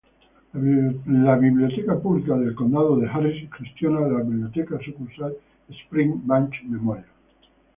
La 0.53 1.35
Biblioteca 1.35 1.95
Pública 1.95 2.35
del 2.35 2.55
Condado 2.55 2.95
de 2.97 3.07
Harris 3.07 3.47
gestiona 3.55 3.99
la 3.99 4.23
Biblioteca 4.23 4.79
Sucursal 4.83 5.35
Spring 5.69 6.23
Branch 6.25 6.55
Memorial. 6.63 7.05